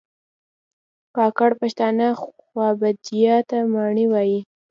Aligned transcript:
کاکړ 1.15 1.49
پښتانه 1.61 2.07
خوابدیا 2.49 3.35
ته 3.49 3.57
ماڼی 3.73 4.05
وایي 4.13 4.39